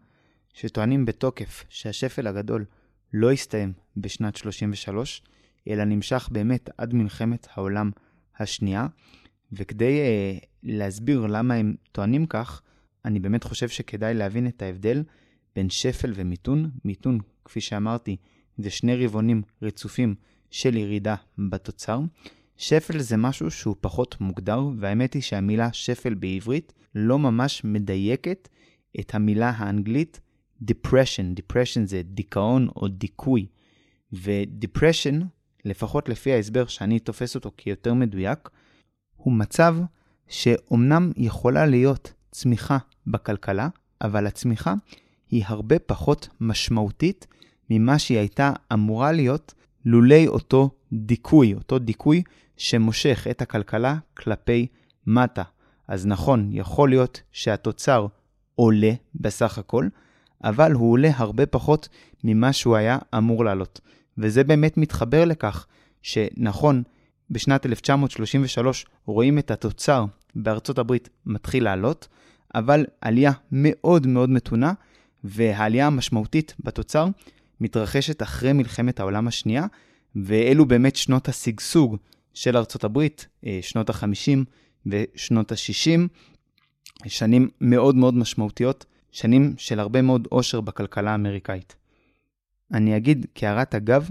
שטוענים 0.54 1.04
בתוקף 1.04 1.64
שהשפל 1.68 2.26
הגדול 2.26 2.64
לא 3.12 3.32
הסתיים 3.32 3.72
בשנת 3.96 4.36
33, 4.36 5.22
אלא 5.68 5.84
נמשך 5.84 6.28
באמת 6.32 6.70
עד 6.78 6.94
מלחמת 6.94 7.46
העולם 7.54 7.90
השנייה. 8.38 8.86
וכדי 9.52 10.00
uh, 10.00 10.46
להסביר 10.62 11.26
למה 11.26 11.54
הם 11.54 11.74
טוענים 11.92 12.26
כך, 12.26 12.62
אני 13.04 13.20
באמת 13.20 13.44
חושב 13.44 13.68
שכדאי 13.68 14.14
להבין 14.14 14.46
את 14.46 14.62
ההבדל 14.62 15.02
בין 15.56 15.70
שפל 15.70 16.12
ומיתון. 16.14 16.70
מיתון, 16.84 17.18
כפי 17.44 17.60
שאמרתי, 17.60 18.16
זה 18.58 18.70
שני 18.70 19.06
רבעונים 19.06 19.42
רצופים 19.62 20.14
של 20.50 20.76
ירידה 20.76 21.14
בתוצר. 21.38 22.00
שפל 22.58 22.98
זה 22.98 23.16
משהו 23.16 23.50
שהוא 23.50 23.76
פחות 23.80 24.20
מוגדר, 24.20 24.60
והאמת 24.78 25.14
היא 25.14 25.22
שהמילה 25.22 25.72
שפל 25.72 26.14
בעברית 26.14 26.72
לא 26.94 27.18
ממש 27.18 27.64
מדייקת 27.64 28.48
את 29.00 29.14
המילה 29.14 29.50
האנגלית 29.50 30.20
depression. 30.64 31.40
depression 31.40 31.84
זה 31.84 32.02
דיכאון 32.04 32.68
או 32.76 32.88
דיכוי. 32.88 33.46
ו-depression, 34.12 35.24
לפחות 35.64 36.08
לפי 36.08 36.32
ההסבר 36.32 36.66
שאני 36.66 36.98
תופס 36.98 37.34
אותו 37.34 37.50
כיותר 37.56 37.94
מדויק, 37.94 38.48
הוא 39.16 39.32
מצב 39.32 39.76
שאומנם 40.28 41.12
יכולה 41.16 41.66
להיות 41.66 42.12
צמיחה 42.30 42.78
בכלכלה, 43.06 43.68
אבל 44.00 44.26
הצמיחה 44.26 44.74
היא 45.30 45.44
הרבה 45.46 45.78
פחות 45.78 46.28
משמעותית 46.40 47.26
ממה 47.70 47.98
שהיא 47.98 48.18
הייתה 48.18 48.52
אמורה 48.72 49.12
להיות 49.12 49.54
לולי 49.84 50.28
אותו 50.28 50.70
דיכוי, 50.92 51.54
אותו 51.54 51.78
דיכוי 51.78 52.22
שמושך 52.58 53.26
את 53.30 53.42
הכלכלה 53.42 53.96
כלפי 54.16 54.66
מטה. 55.06 55.42
אז 55.88 56.06
נכון, 56.06 56.50
יכול 56.52 56.88
להיות 56.88 57.20
שהתוצר 57.32 58.06
עולה 58.54 58.92
בסך 59.14 59.58
הכל, 59.58 59.88
אבל 60.44 60.72
הוא 60.72 60.92
עולה 60.92 61.10
הרבה 61.16 61.46
פחות 61.46 61.88
ממה 62.24 62.52
שהוא 62.52 62.76
היה 62.76 62.98
אמור 63.16 63.44
לעלות. 63.44 63.80
וזה 64.18 64.44
באמת 64.44 64.76
מתחבר 64.76 65.24
לכך 65.24 65.66
שנכון, 66.02 66.82
בשנת 67.30 67.66
1933 67.66 68.86
רואים 69.06 69.38
את 69.38 69.50
התוצר 69.50 70.04
בארצות 70.34 70.78
הברית 70.78 71.08
מתחיל 71.26 71.64
לעלות, 71.64 72.08
אבל 72.54 72.86
עלייה 73.00 73.32
מאוד 73.52 74.06
מאוד 74.06 74.30
מתונה, 74.30 74.72
והעלייה 75.24 75.86
המשמעותית 75.86 76.54
בתוצר 76.60 77.06
מתרחשת 77.60 78.22
אחרי 78.22 78.52
מלחמת 78.52 79.00
העולם 79.00 79.28
השנייה, 79.28 79.66
ואלו 80.16 80.66
באמת 80.66 80.96
שנות 80.96 81.28
השגשוג 81.28 81.96
של 82.38 82.56
ארצות 82.56 82.84
הברית, 82.84 83.26
אה, 83.46 83.58
שנות 83.62 83.90
ה-50 83.90 84.38
ושנות 84.86 85.52
ה-60, 85.52 86.00
שנים 87.06 87.48
מאוד 87.60 87.94
מאוד 87.94 88.14
משמעותיות, 88.14 88.84
שנים 89.12 89.54
של 89.56 89.80
הרבה 89.80 90.02
מאוד 90.02 90.28
עושר 90.30 90.60
בכלכלה 90.60 91.10
האמריקאית. 91.10 91.76
אני 92.72 92.96
אגיד 92.96 93.26
כהערת 93.34 93.74
אגב, 93.74 94.10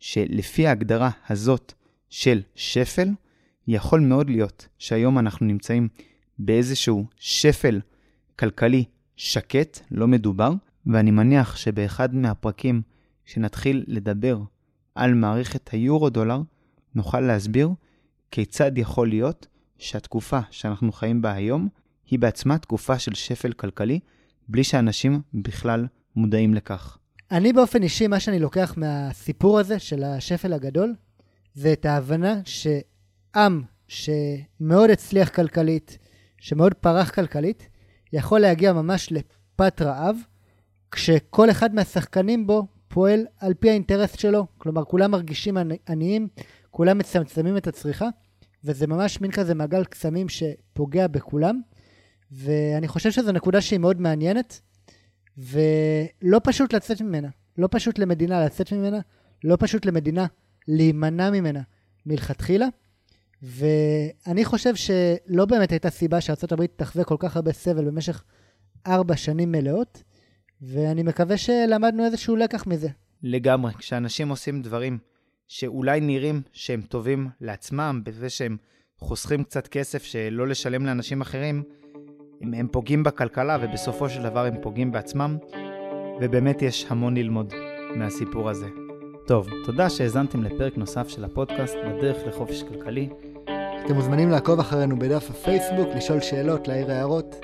שלפי 0.00 0.66
ההגדרה 0.66 1.10
הזאת 1.28 1.72
של 2.10 2.42
שפל, 2.54 3.08
יכול 3.68 4.00
מאוד 4.00 4.30
להיות 4.30 4.68
שהיום 4.78 5.18
אנחנו 5.18 5.46
נמצאים 5.46 5.88
באיזשהו 6.38 7.06
שפל 7.16 7.80
כלכלי 8.38 8.84
שקט, 9.16 9.78
לא 9.90 10.06
מדובר, 10.06 10.52
ואני 10.86 11.10
מניח 11.10 11.56
שבאחד 11.56 12.14
מהפרקים 12.14 12.82
שנתחיל 13.24 13.84
לדבר 13.86 14.38
על 14.94 15.14
מערכת 15.14 15.68
היורו-דולר, 15.68 16.40
נוכל 16.96 17.20
להסביר 17.20 17.70
כיצד 18.30 18.78
יכול 18.78 19.08
להיות 19.08 19.46
שהתקופה 19.78 20.40
שאנחנו 20.50 20.92
חיים 20.92 21.22
בה 21.22 21.32
היום 21.32 21.68
היא 22.06 22.18
בעצמה 22.18 22.58
תקופה 22.58 22.98
של 22.98 23.14
שפל 23.14 23.52
כלכלי, 23.52 24.00
בלי 24.48 24.64
שאנשים 24.64 25.20
בכלל 25.34 25.86
מודעים 26.16 26.54
לכך. 26.54 26.98
אני 27.30 27.52
באופן 27.52 27.82
אישי, 27.82 28.06
מה 28.06 28.20
שאני 28.20 28.38
לוקח 28.38 28.74
מהסיפור 28.76 29.58
הזה 29.58 29.78
של 29.78 30.04
השפל 30.04 30.52
הגדול, 30.52 30.94
זה 31.54 31.72
את 31.72 31.86
ההבנה 31.86 32.40
שעם 32.44 33.62
שמאוד 33.88 34.90
הצליח 34.90 35.28
כלכלית, 35.28 35.98
שמאוד 36.40 36.74
פרח 36.74 37.10
כלכלית, 37.10 37.68
יכול 38.12 38.40
להגיע 38.40 38.72
ממש 38.72 39.12
לפת 39.12 39.82
רעב, 39.82 40.16
כשכל 40.90 41.50
אחד 41.50 41.74
מהשחקנים 41.74 42.46
בו 42.46 42.66
פועל 42.88 43.20
על 43.40 43.54
פי 43.54 43.70
האינטרס 43.70 44.16
שלו. 44.16 44.46
כלומר, 44.58 44.84
כולם 44.84 45.10
מרגישים 45.10 45.56
עניים, 45.88 46.28
כולם 46.76 46.98
מצמצמים 46.98 47.56
את 47.56 47.66
הצריכה, 47.66 48.08
וזה 48.64 48.86
ממש 48.86 49.20
מין 49.20 49.30
כזה 49.30 49.54
מעגל 49.54 49.84
קסמים 49.84 50.26
שפוגע 50.28 51.06
בכולם. 51.06 51.60
ואני 52.32 52.88
חושב 52.88 53.10
שזו 53.10 53.32
נקודה 53.32 53.60
שהיא 53.60 53.78
מאוד 53.78 54.00
מעניינת, 54.00 54.60
ולא 55.38 56.40
פשוט 56.44 56.72
לצאת 56.72 57.00
ממנה. 57.00 57.28
לא 57.58 57.68
פשוט 57.70 57.98
למדינה 57.98 58.44
לצאת 58.44 58.72
ממנה, 58.72 59.00
לא 59.44 59.56
פשוט 59.60 59.86
למדינה 59.86 60.26
להימנע 60.68 61.30
ממנה 61.30 61.60
מלכתחילה. 62.06 62.66
ואני 63.42 64.44
חושב 64.44 64.74
שלא 64.74 65.44
באמת 65.44 65.70
הייתה 65.72 65.90
סיבה 65.90 66.20
שארה"ב 66.20 66.66
תחווה 66.66 67.04
כל 67.04 67.16
כך 67.18 67.36
הרבה 67.36 67.52
סבל 67.52 67.84
במשך 67.84 68.24
ארבע 68.86 69.16
שנים 69.16 69.52
מלאות, 69.52 70.02
ואני 70.62 71.02
מקווה 71.02 71.36
שלמדנו 71.36 72.04
איזשהו 72.04 72.36
לקח 72.36 72.66
מזה. 72.66 72.88
לגמרי. 73.22 73.72
כשאנשים 73.78 74.28
עושים 74.28 74.62
דברים 74.62 74.98
שאולי 75.48 76.00
נראים 76.00 76.42
שהם 76.52 76.80
טובים 76.82 77.28
לעצמם, 77.40 78.00
בזה 78.04 78.30
שהם 78.30 78.56
חוסכים 78.98 79.44
קצת 79.44 79.66
כסף 79.68 80.02
שלא 80.02 80.46
לשלם 80.46 80.86
לאנשים 80.86 81.20
אחרים, 81.20 81.62
הם, 82.40 82.54
הם 82.54 82.68
פוגעים 82.72 83.02
בכלכלה 83.02 83.58
ובסופו 83.62 84.08
של 84.08 84.22
דבר 84.22 84.44
הם 84.46 84.54
פוגעים 84.62 84.92
בעצמם, 84.92 85.36
ובאמת 86.20 86.62
יש 86.62 86.86
המון 86.88 87.16
ללמוד 87.16 87.54
מהסיפור 87.96 88.50
הזה. 88.50 88.66
טוב, 89.26 89.48
תודה 89.64 89.90
שהאזנתם 89.90 90.42
לפרק 90.42 90.76
נוסף 90.76 91.08
של 91.08 91.24
הפודקאסט 91.24 91.74
בדרך 91.86 92.16
לחופש 92.26 92.62
כלכלי. 92.62 93.08
אתם 93.84 93.94
מוזמנים 93.94 94.30
לעקוב 94.30 94.60
אחרינו 94.60 94.98
בדף 94.98 95.30
הפייסבוק, 95.30 95.88
לשאול 95.96 96.20
שאלות, 96.20 96.68
להעיר 96.68 96.90
הערות. 96.90 97.36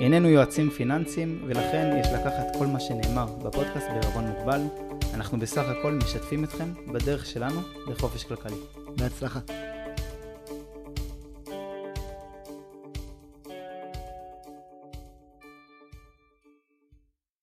איננו 0.00 0.28
יועצים 0.28 0.70
פיננסיים, 0.70 1.42
ולכן 1.46 1.96
יש 2.00 2.06
לקחת 2.06 2.46
כל 2.58 2.66
מה 2.66 2.80
שנאמר 2.80 3.26
בפודקאסט 3.26 3.86
בערבון 3.88 4.24
מוגבל. 4.24 4.87
אנחנו 5.18 5.38
בסך 5.38 5.64
הכל 5.68 5.92
משתפים 5.92 6.44
אתכם 6.44 6.72
בדרך 6.92 7.26
שלנו 7.26 7.60
לחופש 7.86 8.24
כלכלי. 8.24 8.56
בהצלחה. 8.96 9.40